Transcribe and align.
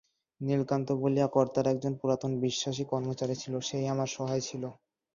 নীলকান্ত 0.41 0.87
বলিয়া 1.01 1.27
কর্তার 1.27 1.65
একজন 1.67 1.93
পুরাতন 1.95 2.31
বিশ্বাসী 2.43 2.83
কর্মচারী 2.91 3.35
ছিল, 3.35 3.53
সেই 3.67 3.85
আমার 3.87 4.09
সহায় 4.15 4.43
ছিল। 4.47 4.63